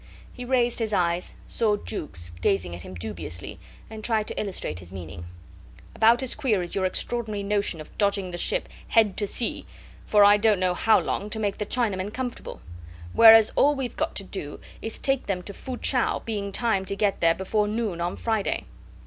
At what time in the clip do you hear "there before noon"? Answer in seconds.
17.21-18.01